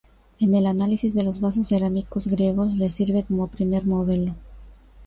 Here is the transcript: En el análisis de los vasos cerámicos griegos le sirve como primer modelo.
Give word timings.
En 0.39 0.55
el 0.55 0.65
análisis 0.65 1.13
de 1.13 1.21
los 1.21 1.41
vasos 1.41 1.67
cerámicos 1.67 2.25
griegos 2.25 2.73
le 2.73 2.89
sirve 2.89 3.21
como 3.21 3.49
primer 3.49 3.85
modelo. 3.85 4.33